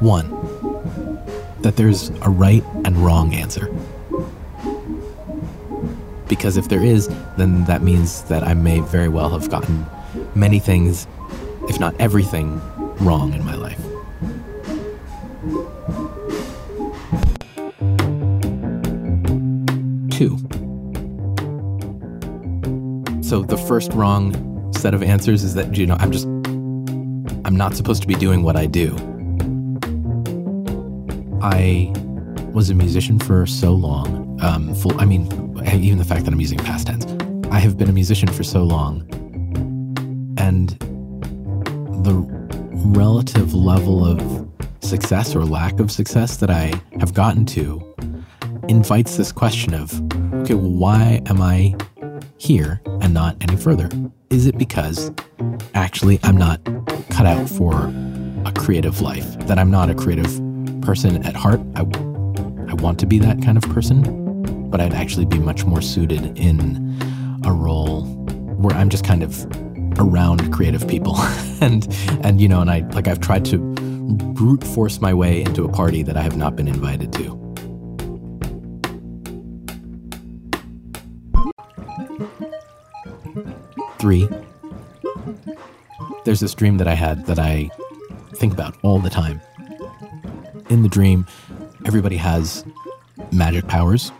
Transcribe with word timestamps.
One, 0.00 0.30
that 1.60 1.76
there's 1.76 2.08
a 2.22 2.30
right 2.30 2.64
and 2.84 2.96
wrong 2.96 3.34
answer. 3.34 3.68
Because 6.26 6.56
if 6.56 6.68
there 6.70 6.82
is, 6.82 7.08
then 7.36 7.64
that 7.64 7.82
means 7.82 8.22
that 8.22 8.42
I 8.42 8.54
may 8.54 8.80
very 8.80 9.08
well 9.08 9.28
have 9.30 9.50
gotten 9.50 9.84
many 10.34 10.58
things, 10.58 11.06
if 11.68 11.78
not 11.78 11.94
everything, 12.00 12.60
wrong 13.00 13.34
in 13.34 13.44
my 13.44 13.54
life. 13.54 13.78
Two. 20.10 20.38
So 23.22 23.42
the 23.42 23.58
first 23.68 23.92
wrong 23.92 24.72
set 24.72 24.94
of 24.94 25.02
answers 25.02 25.44
is 25.44 25.54
that, 25.54 25.76
you 25.76 25.86
know, 25.86 25.96
I'm 25.98 26.10
just, 26.10 26.26
I'm 26.26 27.56
not 27.56 27.76
supposed 27.76 28.00
to 28.02 28.08
be 28.08 28.14
doing 28.14 28.42
what 28.42 28.56
I 28.56 28.64
do. 28.64 28.96
I 31.42 31.92
was 32.52 32.68
a 32.70 32.74
musician 32.74 33.18
for 33.18 33.46
so 33.46 33.72
long. 33.72 34.38
Um, 34.42 34.74
full, 34.74 35.00
I 35.00 35.04
mean, 35.04 35.26
even 35.72 35.98
the 35.98 36.04
fact 36.04 36.24
that 36.24 36.32
I'm 36.32 36.40
using 36.40 36.58
past 36.58 36.86
tense. 36.86 37.06
I 37.50 37.58
have 37.58 37.76
been 37.78 37.88
a 37.88 37.92
musician 37.92 38.28
for 38.28 38.42
so 38.44 38.62
long, 38.62 39.06
and 40.38 40.70
the 42.04 42.14
relative 42.88 43.54
level 43.54 44.04
of 44.04 44.48
success 44.82 45.34
or 45.34 45.44
lack 45.44 45.80
of 45.80 45.90
success 45.90 46.36
that 46.38 46.50
I 46.50 46.72
have 46.98 47.14
gotten 47.14 47.46
to 47.46 47.94
invites 48.68 49.16
this 49.16 49.32
question 49.32 49.74
of, 49.74 49.92
okay, 50.42 50.54
well, 50.54 50.70
why 50.70 51.22
am 51.26 51.40
I 51.40 51.76
here 52.38 52.80
and 53.00 53.12
not 53.12 53.36
any 53.40 53.56
further? 53.56 53.88
Is 54.30 54.46
it 54.46 54.58
because 54.58 55.10
actually 55.74 56.20
I'm 56.22 56.36
not 56.36 56.64
cut 57.10 57.26
out 57.26 57.48
for 57.48 57.92
a 58.44 58.52
creative 58.52 59.00
life, 59.00 59.38
that 59.46 59.58
I'm 59.58 59.70
not 59.70 59.90
a 59.90 59.94
creative 59.94 60.49
person 60.82 61.24
at 61.24 61.34
heart. 61.34 61.60
I, 61.76 61.80
I 61.80 62.74
want 62.74 62.98
to 63.00 63.06
be 63.06 63.18
that 63.18 63.42
kind 63.42 63.56
of 63.56 63.62
person, 63.70 64.70
but 64.70 64.80
I'd 64.80 64.94
actually 64.94 65.26
be 65.26 65.38
much 65.38 65.64
more 65.64 65.82
suited 65.82 66.38
in 66.38 66.96
a 67.44 67.52
role 67.52 68.04
where 68.56 68.76
I'm 68.76 68.88
just 68.88 69.04
kind 69.04 69.22
of 69.22 69.46
around 69.98 70.52
creative 70.52 70.86
people 70.86 71.16
and 71.60 71.86
and 72.22 72.40
you 72.40 72.48
know 72.48 72.60
and 72.60 72.70
I 72.70 72.80
like 72.94 73.08
I've 73.08 73.20
tried 73.20 73.44
to 73.46 73.58
brute 73.58 74.64
force 74.64 75.00
my 75.00 75.12
way 75.12 75.42
into 75.42 75.64
a 75.64 75.68
party 75.68 76.02
that 76.02 76.16
I 76.16 76.22
have 76.22 76.36
not 76.36 76.56
been 76.56 76.68
invited 76.68 77.12
to. 77.14 77.36
Three. 83.98 84.28
There's 86.24 86.40
this 86.40 86.54
dream 86.54 86.78
that 86.78 86.88
I 86.88 86.94
had 86.94 87.26
that 87.26 87.38
I 87.38 87.70
think 88.34 88.52
about 88.52 88.74
all 88.82 88.98
the 88.98 89.10
time 89.10 89.40
in 90.70 90.82
the 90.82 90.88
dream, 90.88 91.26
everybody 91.84 92.16
has 92.16 92.64
magic 93.32 93.66
powers, 93.66 94.12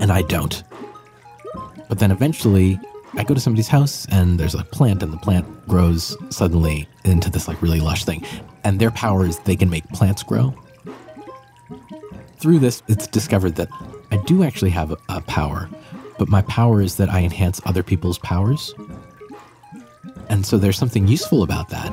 and 0.00 0.12
I 0.12 0.22
don't. 0.22 0.62
But 1.88 1.98
then 1.98 2.10
eventually, 2.10 2.78
I 3.14 3.24
go 3.24 3.34
to 3.34 3.40
somebody's 3.40 3.68
house 3.68 4.06
and 4.10 4.38
there's 4.38 4.54
a 4.54 4.64
plant, 4.64 5.02
and 5.02 5.12
the 5.12 5.18
plant 5.18 5.46
grows 5.66 6.16
suddenly 6.28 6.88
into 7.04 7.30
this 7.30 7.48
like 7.48 7.60
really 7.62 7.80
lush 7.80 8.04
thing. 8.04 8.24
And 8.64 8.78
their 8.78 8.90
power 8.90 9.24
is 9.24 9.38
they 9.40 9.56
can 9.56 9.70
make 9.70 9.88
plants 9.88 10.22
grow. 10.22 10.54
Through 12.38 12.58
this, 12.58 12.82
it's 12.88 13.06
discovered 13.06 13.56
that 13.56 13.68
I 14.10 14.16
do 14.26 14.42
actually 14.44 14.70
have 14.70 14.92
a, 14.92 14.96
a 15.08 15.20
power, 15.22 15.68
but 16.18 16.28
my 16.28 16.42
power 16.42 16.80
is 16.80 16.96
that 16.96 17.08
I 17.08 17.20
enhance 17.20 17.60
other 17.64 17.82
people's 17.82 18.18
powers. 18.18 18.74
And 20.28 20.46
so 20.46 20.58
there's 20.58 20.78
something 20.78 21.06
useful 21.08 21.42
about 21.42 21.68
that. 21.70 21.92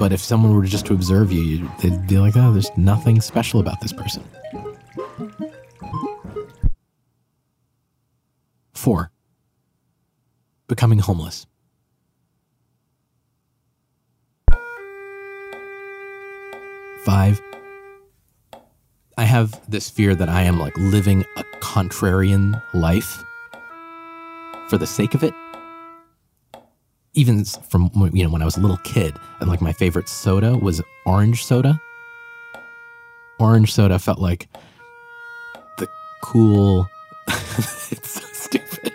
But 0.00 0.12
if 0.12 0.20
someone 0.20 0.56
were 0.56 0.64
just 0.64 0.86
to 0.86 0.94
observe 0.94 1.30
you, 1.30 1.70
they'd 1.82 2.06
be 2.06 2.16
like, 2.16 2.34
oh, 2.34 2.52
there's 2.52 2.74
nothing 2.78 3.20
special 3.20 3.60
about 3.60 3.82
this 3.82 3.92
person. 3.92 4.24
Four, 8.72 9.12
becoming 10.68 11.00
homeless. 11.00 11.46
Five, 17.04 17.42
I 19.18 19.24
have 19.24 19.60
this 19.70 19.90
fear 19.90 20.14
that 20.14 20.30
I 20.30 20.44
am 20.44 20.58
like 20.58 20.74
living 20.78 21.26
a 21.36 21.44
contrarian 21.60 22.62
life 22.72 23.22
for 24.70 24.78
the 24.78 24.86
sake 24.86 25.12
of 25.12 25.22
it 25.22 25.34
even 27.14 27.44
from 27.44 27.90
you 28.12 28.24
know 28.24 28.30
when 28.30 28.42
I 28.42 28.44
was 28.44 28.56
a 28.56 28.60
little 28.60 28.78
kid, 28.78 29.14
and 29.40 29.48
like 29.48 29.60
my 29.60 29.72
favorite 29.72 30.08
soda 30.08 30.56
was 30.56 30.82
orange 31.06 31.44
soda. 31.44 31.80
Orange 33.38 33.72
soda 33.72 33.98
felt 33.98 34.18
like 34.18 34.48
the 35.78 35.88
cool. 36.22 36.88
it's 37.28 38.10
so 38.10 38.26
stupid, 38.32 38.92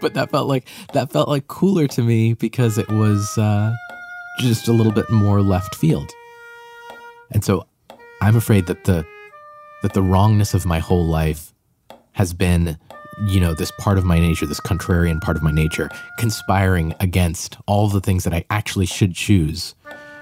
but 0.00 0.14
that 0.14 0.30
felt 0.30 0.48
like 0.48 0.68
that 0.92 1.12
felt 1.12 1.28
like 1.28 1.46
cooler 1.48 1.86
to 1.88 2.02
me 2.02 2.34
because 2.34 2.78
it 2.78 2.88
was 2.88 3.36
uh, 3.36 3.74
just 4.38 4.68
a 4.68 4.72
little 4.72 4.92
bit 4.92 5.10
more 5.10 5.42
left 5.42 5.74
field. 5.74 6.10
And 7.30 7.44
so, 7.44 7.66
I'm 8.22 8.36
afraid 8.36 8.66
that 8.66 8.84
the 8.84 9.04
that 9.82 9.92
the 9.92 10.02
wrongness 10.02 10.54
of 10.54 10.64
my 10.64 10.78
whole 10.78 11.04
life 11.04 11.52
has 12.12 12.32
been 12.32 12.78
you 13.26 13.40
know, 13.40 13.54
this 13.54 13.70
part 13.78 13.98
of 13.98 14.04
my 14.04 14.18
nature, 14.18 14.46
this 14.46 14.60
contrarian 14.60 15.20
part 15.20 15.36
of 15.36 15.42
my 15.42 15.50
nature, 15.50 15.88
conspiring 16.18 16.94
against 17.00 17.56
all 17.66 17.88
the 17.88 18.00
things 18.00 18.24
that 18.24 18.34
I 18.34 18.44
actually 18.50 18.86
should 18.86 19.14
choose, 19.14 19.74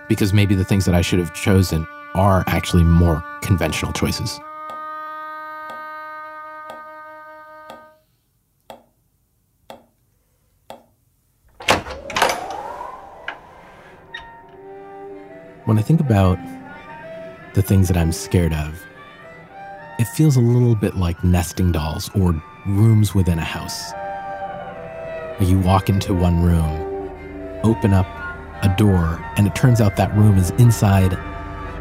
because 0.09 0.33
maybe 0.33 0.55
the 0.55 0.65
things 0.65 0.85
that 0.85 0.95
I 0.95 1.01
should 1.01 1.19
have 1.19 1.35
chosen 1.35 1.87
are 2.15 2.45
actually 2.47 2.85
more 2.85 3.25
conventional 3.41 3.93
choices. 3.93 4.39
When 15.65 15.79
I 15.79 15.83
think 15.83 16.01
about 16.01 16.39
the 17.55 17.63
things 17.63 17.89
that 17.89 17.97
I'm 17.97 18.13
scared 18.13 18.53
of, 18.53 18.83
it 19.99 20.07
feels 20.07 20.37
a 20.37 20.41
little 20.41 20.75
bit 20.75 20.97
like 20.97 21.23
nesting 21.23 21.73
dolls 21.73 22.11
or 22.15 22.43
rooms 22.67 23.15
within 23.15 23.39
a 23.39 23.45
house. 23.45 23.93
You 25.41 25.59
walk 25.59 25.89
into 25.89 26.15
one 26.15 26.43
room, 26.43 27.11
open 27.65 27.93
up 27.93 28.07
a 28.63 28.75
door, 28.77 29.25
and 29.37 29.47
it 29.47 29.55
turns 29.55 29.81
out 29.81 29.97
that 29.97 30.15
room 30.15 30.39
is 30.39 30.51
inside 30.53 31.15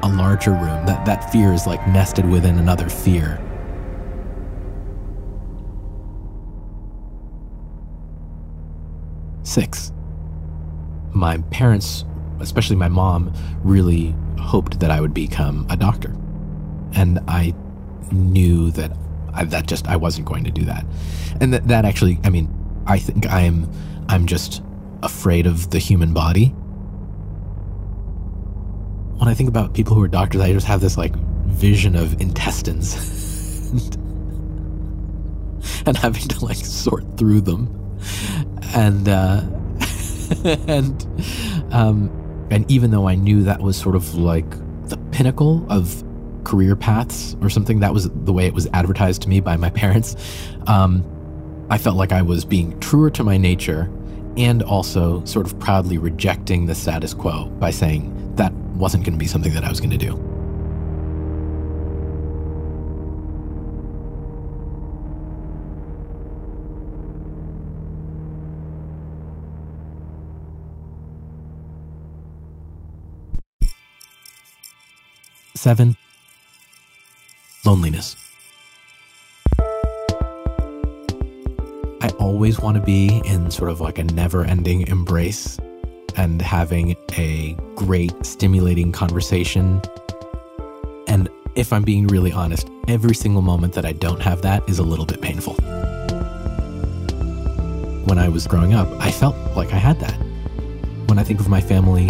a 0.04 0.10
larger 0.10 0.52
room. 0.52 0.86
That, 0.86 1.06
that 1.06 1.32
fear 1.32 1.54
is 1.54 1.68
like 1.68 1.86
nested 1.88 2.28
within 2.28 2.58
another 2.58 2.90
fear. 2.90 3.40
Six. 9.44 9.92
My 11.14 11.38
parents, 11.52 12.06
especially 12.40 12.78
my 12.78 12.88
mom, 12.88 13.34
really 13.64 14.16
hoped 14.40 14.80
that 14.80 14.90
I 14.90 15.02
would 15.02 15.14
become 15.14 15.68
a 15.70 15.78
doctor. 15.78 16.16
And 16.94 17.20
I 17.28 17.54
knew 18.12 18.72
that 18.72 18.92
I, 19.34 19.46
that 19.46 19.68
just 19.68 19.88
I 19.88 19.96
wasn't 19.96 20.28
going 20.28 20.44
to 20.44 20.52
do 20.52 20.66
that, 20.66 20.86
and 21.40 21.54
that 21.54 21.68
that 21.68 21.86
actually, 21.86 22.20
I 22.24 22.30
mean, 22.30 22.50
I 22.86 23.00
think 23.00 23.28
I'm 23.28 23.70
I'm 24.10 24.26
just 24.26 24.62
afraid 25.04 25.48
of 25.48 25.70
the 25.70 25.80
human 25.80 26.14
body. 26.14 26.48
When 29.18 29.28
I 29.28 29.34
think 29.34 29.50
about 29.50 29.74
people 29.74 29.96
who 29.96 30.02
are 30.02 30.08
doctors, 30.08 30.42
I 30.42 30.52
just 30.52 30.68
have 30.68 30.82
this 30.82 30.98
like 30.98 31.16
vision 31.46 31.96
of 31.96 32.20
intestines 32.20 32.96
and 35.86 35.96
having 35.96 36.28
to 36.28 36.46
like 36.46 36.58
sort 36.58 37.06
through 37.18 37.42
them, 37.42 38.00
and 38.74 39.08
uh, 39.08 39.42
and 40.68 41.08
um, 41.72 42.10
and 42.50 42.70
even 42.70 42.92
though 42.92 43.08
I 43.08 43.16
knew 43.16 43.44
that 43.44 43.62
was 43.62 43.78
sort 43.78 43.96
of 43.96 44.16
like 44.16 44.50
the 44.90 44.98
pinnacle 45.12 45.66
of 45.70 46.04
career 46.44 46.76
paths 46.76 47.36
or 47.42 47.50
something. 47.50 47.80
That 47.80 47.94
was 47.94 48.10
the 48.10 48.34
way 48.34 48.46
it 48.46 48.54
was 48.54 48.68
advertised 48.74 49.22
to 49.24 49.30
me 49.30 49.40
by 49.40 49.58
my 49.58 49.70
parents. 49.82 50.16
Um, 50.68 51.06
I 51.70 51.78
felt 51.78 51.96
like 51.96 52.12
I 52.12 52.22
was 52.22 52.44
being 52.44 52.78
truer 52.80 53.10
to 53.12 53.24
my 53.24 53.38
nature 53.38 53.90
and 54.38 54.64
also 54.64 55.24
sort 55.26 55.46
of 55.46 55.60
proudly 55.60 55.98
rejecting 55.98 56.66
the 56.66 56.76
status 56.76 57.14
quo 57.14 57.46
by 57.60 57.72
saying 57.72 58.36
that 58.36 58.54
wasn't 58.76 59.04
going 59.04 59.14
to 59.14 59.20
be 59.20 59.28
something 59.28 59.54
that 59.54 59.64
I 59.64 59.70
was 59.70 59.80
going 59.80 59.92
to 59.92 59.98
do. 59.98 60.18
Seven, 75.54 75.96
loneliness. 77.66 78.16
I 82.02 82.10
always 82.20 82.60
want 82.60 82.78
to 82.78 82.84
be 82.84 83.22
in 83.26 83.52
sort 83.52 83.70
of 83.70 83.82
like 83.82 84.00
a 84.00 84.04
never 84.04 84.44
ending 84.44 84.88
embrace 84.88 85.60
and 86.16 86.42
having 86.42 86.96
a 87.18 87.56
great, 87.76 88.26
stimulating 88.26 88.92
conversation 88.92 89.82
And 91.08 91.30
if 91.56 91.74
I'm 91.74 91.84
being 91.84 92.08
really 92.08 92.32
honest, 92.32 92.70
every 92.88 93.14
single 93.14 93.42
moment 93.42 93.74
that 93.74 93.86
I 93.86 93.92
don't 93.92 94.22
have 94.22 94.42
that 94.44 94.68
is 94.70 94.80
a 94.80 94.84
little 94.84 95.06
bit 95.06 95.22
painful. 95.22 95.56
When 98.06 98.18
I 98.18 98.30
was 98.30 98.48
growing 98.48 98.74
up, 98.74 98.88
I 99.00 99.12
felt 99.12 99.36
like 99.56 99.74
I 99.74 99.78
had 99.78 100.00
that. 100.00 100.16
When 101.08 101.20
I 101.20 101.24
think 101.24 101.40
of 101.40 101.50
my 101.50 101.62
family, 101.62 102.10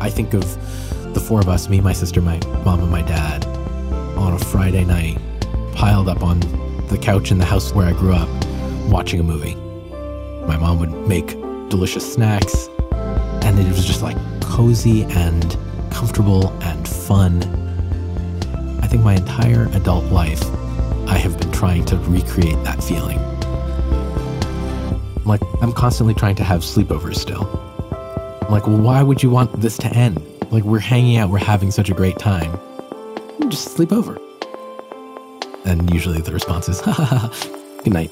I 0.00 0.10
think 0.10 0.34
of 0.34 0.42
the 1.14 1.20
four 1.20 1.40
of 1.40 1.48
us 1.48 1.68
me, 1.68 1.80
my 1.80 1.92
sister, 1.92 2.20
my 2.20 2.38
mom, 2.64 2.80
and 2.80 2.90
my 2.90 3.02
dad 3.02 3.46
on 4.16 4.34
a 4.34 4.38
Friday 4.38 4.84
night, 4.84 5.18
piled 5.74 6.08
up 6.08 6.22
on 6.22 6.40
the 6.88 6.98
couch 6.98 7.30
in 7.30 7.38
the 7.38 7.44
house 7.44 7.72
where 7.74 7.86
I 7.86 7.92
grew 7.92 8.12
up, 8.12 8.28
watching 8.88 9.20
a 9.20 9.22
movie. 9.22 9.54
My 10.46 10.56
mom 10.56 10.78
would 10.80 10.92
make 11.08 11.28
delicious 11.68 12.12
snacks, 12.12 12.68
and 13.42 13.58
it 13.58 13.66
was 13.68 13.84
just 13.84 14.02
like 14.02 14.16
cozy 14.40 15.04
and 15.04 15.56
comfortable 15.90 16.50
and 16.62 16.86
fun. 16.86 17.42
I 18.82 18.86
think 18.86 19.02
my 19.02 19.14
entire 19.14 19.68
adult 19.72 20.04
life, 20.06 20.42
I 21.08 21.16
have 21.18 21.38
been 21.38 21.50
trying 21.52 21.84
to 21.86 21.96
recreate 21.98 22.62
that 22.64 22.82
feeling. 22.82 23.18
Like, 25.24 25.40
I'm 25.62 25.72
constantly 25.72 26.14
trying 26.14 26.34
to 26.36 26.44
have 26.44 26.60
sleepovers 26.60 27.16
still. 27.16 27.42
Like, 28.50 28.66
well, 28.66 28.78
why 28.78 29.02
would 29.02 29.22
you 29.22 29.30
want 29.30 29.60
this 29.60 29.78
to 29.78 29.88
end? 29.88 30.22
Like, 30.50 30.64
we're 30.64 30.78
hanging 30.78 31.16
out, 31.16 31.30
we're 31.30 31.38
having 31.38 31.70
such 31.70 31.88
a 31.88 31.94
great 31.94 32.18
time. 32.18 32.58
Just 33.48 33.74
sleep 33.74 33.92
over. 33.92 34.18
And 35.64 35.92
usually 35.92 36.20
the 36.20 36.32
response 36.32 36.68
is, 36.68 36.80
ha 36.82 36.92
ha 36.92 37.04
ha, 37.04 37.80
good 37.84 37.92
night. 37.92 38.10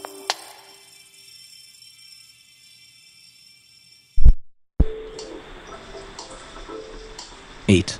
Eight. 7.68 7.98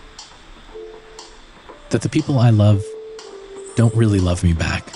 That 1.91 2.03
the 2.03 2.09
people 2.09 2.39
I 2.39 2.51
love 2.51 2.85
don't 3.77 3.95
really 3.95 4.21
love 4.21 4.45
me 4.45 4.53
back. 4.53 4.93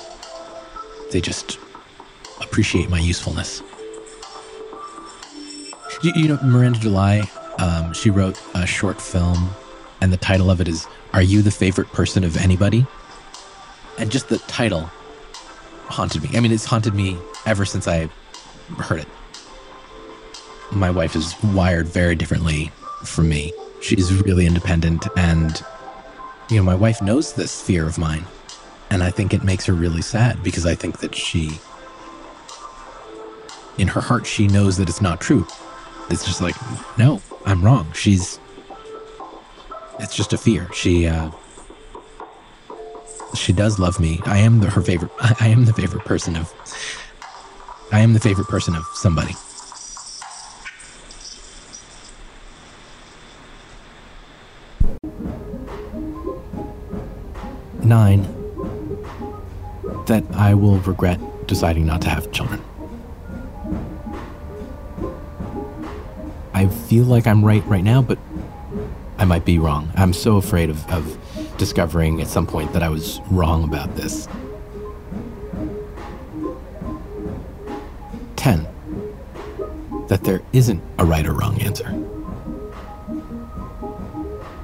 They 1.12 1.20
just 1.20 1.58
appreciate 2.42 2.90
my 2.90 3.00
usefulness. 3.00 3.62
You, 6.02 6.12
you 6.14 6.28
know, 6.28 6.38
Miranda 6.42 6.78
July, 6.78 7.22
um, 7.58 7.94
she 7.94 8.10
wrote 8.10 8.38
a 8.54 8.66
short 8.66 9.00
film, 9.00 9.50
and 10.02 10.12
the 10.12 10.18
title 10.18 10.50
of 10.50 10.60
it 10.60 10.68
is 10.68 10.86
Are 11.12 11.22
You 11.22 11.42
the 11.42 11.50
Favorite 11.50 11.88
Person 11.88 12.24
of 12.24 12.36
Anybody? 12.36 12.86
And 13.98 14.10
just 14.10 14.28
the 14.28 14.38
title 14.38 14.90
haunted 15.86 16.22
me. 16.22 16.36
I 16.36 16.40
mean, 16.40 16.52
it's 16.52 16.64
haunted 16.64 16.94
me 16.94 17.16
ever 17.46 17.64
since 17.64 17.88
I 17.88 18.08
heard 18.78 19.00
it. 19.00 19.08
My 20.72 20.90
wife 20.90 21.14
is 21.16 21.34
wired 21.42 21.86
very 21.86 22.14
differently 22.14 22.72
from 23.04 23.28
me. 23.28 23.52
She's 23.80 24.12
really 24.12 24.46
independent, 24.46 25.06
and, 25.16 25.62
you 26.50 26.56
know, 26.56 26.62
my 26.64 26.74
wife 26.74 27.00
knows 27.00 27.34
this 27.34 27.62
fear 27.62 27.86
of 27.86 27.98
mine. 27.98 28.24
And 28.90 29.02
I 29.02 29.10
think 29.10 29.32
it 29.32 29.44
makes 29.44 29.66
her 29.66 29.72
really 29.72 30.02
sad 30.02 30.42
because 30.42 30.66
I 30.66 30.74
think 30.74 30.98
that 30.98 31.14
she, 31.14 31.60
in 33.78 33.88
her 33.88 34.00
heart, 34.00 34.26
she 34.26 34.48
knows 34.48 34.76
that 34.78 34.88
it's 34.88 35.00
not 35.00 35.20
true. 35.20 35.46
It's 36.10 36.24
just 36.24 36.40
like, 36.40 36.56
no, 36.98 37.22
I'm 37.44 37.64
wrong. 37.64 37.90
She's, 37.92 38.38
it's 39.98 40.14
just 40.14 40.32
a 40.32 40.38
fear. 40.38 40.68
She, 40.72 41.06
uh, 41.06 41.30
she 43.34 43.52
does 43.52 43.78
love 43.78 44.00
me. 44.00 44.20
I 44.24 44.38
am 44.38 44.60
the, 44.60 44.70
her 44.70 44.82
favorite. 44.82 45.12
I 45.20 45.48
am 45.48 45.64
the 45.64 45.72
favorite 45.72 46.04
person 46.04 46.36
of. 46.36 46.52
I 47.92 48.00
am 48.00 48.14
the 48.14 48.20
favorite 48.20 48.48
person 48.48 48.74
of 48.74 48.84
somebody. 48.94 49.34
Nine. 57.82 58.22
That 60.06 60.24
I 60.32 60.54
will 60.54 60.78
regret 60.78 61.20
deciding 61.46 61.86
not 61.86 62.02
to 62.02 62.08
have 62.08 62.30
children. 62.32 62.62
I 66.54 66.66
feel 66.66 67.04
like 67.04 67.26
I'm 67.26 67.44
right 67.44 67.64
right 67.66 67.84
now, 67.84 68.02
but 68.02 68.18
might 69.26 69.44
be 69.44 69.58
wrong. 69.58 69.90
I'm 69.96 70.12
so 70.12 70.36
afraid 70.36 70.70
of, 70.70 70.88
of 70.90 71.18
discovering 71.58 72.20
at 72.20 72.28
some 72.28 72.46
point 72.46 72.72
that 72.72 72.82
I 72.82 72.88
was 72.88 73.20
wrong 73.30 73.64
about 73.64 73.94
this. 73.96 74.28
10. 78.36 78.66
That 80.08 80.22
there 80.22 80.42
isn't 80.52 80.82
a 80.98 81.04
right 81.04 81.26
or 81.26 81.32
wrong 81.32 81.60
answer. 81.60 81.88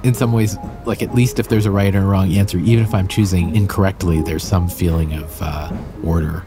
In 0.03 0.13
some 0.13 0.33
ways, 0.33 0.57
like 0.85 1.01
at 1.01 1.13
least 1.15 1.39
if 1.39 1.47
there's 1.47 1.65
a 1.65 1.71
right 1.71 1.93
or 1.95 2.01
wrong 2.01 2.33
answer, 2.33 2.57
even 2.57 2.83
if 2.83 2.93
I'm 2.93 3.07
choosing 3.07 3.55
incorrectly, 3.55 4.21
there's 4.21 4.43
some 4.43 4.67
feeling 4.69 5.13
of 5.13 5.41
uh, 5.41 5.71
order. 6.03 6.43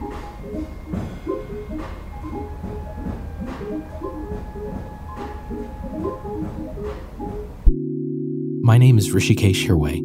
My 8.67 8.79
name 8.79 8.99
is 8.99 9.15
Hrishikesh 9.15 9.65
Hirway 9.65 9.99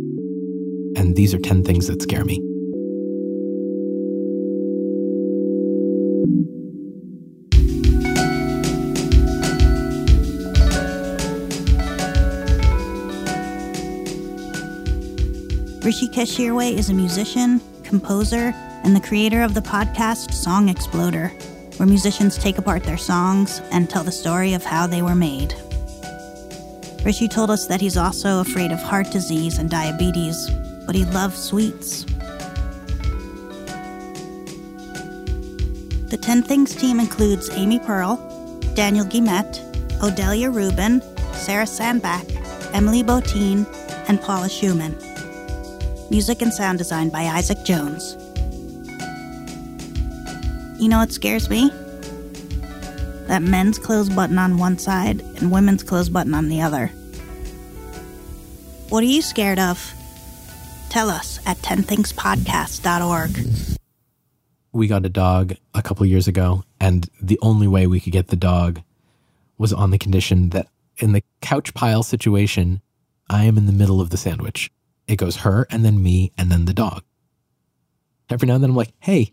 and 0.96 1.16
these 1.16 1.34
are 1.34 1.40
10 1.40 1.64
things 1.64 1.88
that 1.88 2.00
scare 2.00 2.24
me. 2.24 2.40
Hrishikesh 15.80 16.38
Hirway 16.38 16.72
is 16.78 16.92
a 16.92 16.94
musician, 16.94 17.60
composer, 17.84 18.54
and 18.84 18.96
the 18.96 19.02
creator 19.02 19.42
of 19.42 19.56
the 19.56 19.62
podcast 19.62 20.36
Song 20.36 20.70
Exploder, 20.70 21.30
where 21.78 21.88
musicians 21.88 22.38
take 22.38 22.60
apart 22.60 22.84
their 22.84 22.96
songs 22.96 23.60
and 23.72 23.90
tell 23.90 24.04
the 24.04 24.12
story 24.12 24.54
of 24.54 24.64
how 24.64 24.86
they 24.86 25.02
were 25.02 25.16
made. 25.16 25.56
Hrishi 27.04 27.28
told 27.28 27.50
us 27.50 27.66
that 27.66 27.82
he's 27.82 27.98
also 27.98 28.42
afraid 28.42 28.72
of 28.72 28.80
heart 28.80 29.10
disease 29.10 29.58
and 29.58 29.70
diabetes, 29.70 30.50
but 30.86 30.96
he 30.96 31.04
loves 31.06 31.42
sweets. 31.42 32.04
The 36.12 36.18
10 36.22 36.44
Things 36.44 36.76
team 36.76 37.00
includes 37.00 37.50
Amy 37.52 37.80
Pearl, 37.80 38.18
Daniel 38.76 39.06
Guimet, 39.06 39.60
Odelia 40.00 40.54
Rubin, 40.54 41.02
Sarah 41.34 41.66
Sandbach, 41.66 42.26
Emily 42.74 43.02
Botein, 43.02 43.66
and 44.08 44.22
Paula 44.22 44.48
Szuchman. 44.48 44.94
Music 46.12 46.42
and 46.44 46.54
sound 46.54 46.78
design 46.78 47.10
by 47.10 47.24
Isaac 47.24 47.64
Jones. 47.66 48.16
You 50.80 50.90
know 50.90 51.00
what 51.00 51.12
scares 51.12 51.50
me? 51.50 51.72
That 53.32 53.42
men's 53.42 53.80
clothes 53.80 54.10
button 54.10 54.38
on 54.38 54.58
one 54.58 54.78
side 54.78 55.22
and 55.22 55.54
women's 55.54 55.84
clothes 55.84 56.10
button 56.10 56.34
on 56.34 56.50
the 56.50 56.64
other. 56.64 56.88
What 58.90 59.06
are 59.06 59.08
you 59.08 59.22
scared 59.22 59.58
of? 59.58 59.94
Tell 60.90 61.10
us 61.10 61.40
at 61.46 61.56
10thingspodcast.org. 61.60 63.78
We 64.74 64.88
got 64.88 65.06
a 65.06 65.10
dog 65.10 65.56
a 65.74 65.82
couple 65.82 66.06
years 66.06 66.28
ago, 66.28 66.66
and 66.82 67.10
the 67.22 67.40
only 67.42 67.68
way 67.68 67.88
we 67.88 68.02
could 68.02 68.12
get 68.12 68.28
the 68.28 68.36
dog 68.36 68.82
was 69.58 69.72
on 69.72 69.92
the 69.92 69.98
condition 69.98 70.50
that 70.50 70.68
in 70.98 71.14
the 71.14 71.24
couch 71.40 71.74
pile 71.74 72.04
situation, 72.04 72.82
I 73.30 73.46
am 73.46 73.58
in 73.58 73.66
the 73.66 73.72
middle 73.72 74.02
of 74.02 74.10
the 74.10 74.18
sandwich. 74.18 74.70
It 75.08 75.16
goes 75.16 75.38
her, 75.38 75.68
and 75.70 75.86
then 75.86 76.04
me, 76.04 76.34
and 76.38 76.52
then 76.52 76.66
the 76.66 76.74
dog. 76.74 77.04
Every 78.30 78.48
now 78.48 78.56
and 78.56 78.64
then 78.64 78.72
I'm 78.72 78.76
like, 78.76 78.92
hey, 79.00 79.32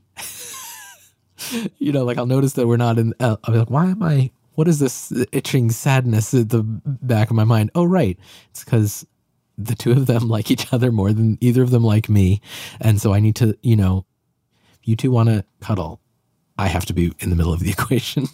you 1.78 1.92
know, 1.92 2.04
like 2.04 2.18
I'll 2.18 2.26
notice 2.26 2.54
that 2.54 2.66
we're 2.66 2.76
not 2.76 2.98
in, 2.98 3.14
uh, 3.20 3.36
I'll 3.44 3.52
be 3.52 3.58
like, 3.58 3.70
why 3.70 3.86
am 3.86 4.02
I, 4.02 4.30
what 4.54 4.68
is 4.68 4.78
this 4.78 5.12
itching 5.32 5.70
sadness 5.70 6.34
at 6.34 6.48
the 6.48 6.62
back 6.62 7.30
of 7.30 7.36
my 7.36 7.44
mind? 7.44 7.70
Oh, 7.74 7.84
right. 7.84 8.18
It's 8.50 8.64
because 8.64 9.06
the 9.56 9.74
two 9.74 9.92
of 9.92 10.06
them 10.06 10.28
like 10.28 10.50
each 10.50 10.72
other 10.72 10.92
more 10.92 11.12
than 11.12 11.38
either 11.40 11.62
of 11.62 11.70
them 11.70 11.84
like 11.84 12.08
me. 12.08 12.40
And 12.80 13.00
so 13.00 13.12
I 13.12 13.20
need 13.20 13.36
to, 13.36 13.56
you 13.62 13.76
know, 13.76 14.04
you 14.84 14.96
two 14.96 15.10
want 15.10 15.28
to 15.28 15.44
cuddle. 15.60 16.00
I 16.56 16.66
have 16.68 16.86
to 16.86 16.92
be 16.92 17.12
in 17.20 17.30
the 17.30 17.36
middle 17.36 17.52
of 17.52 17.60
the 17.60 17.70
equation. 17.76 18.26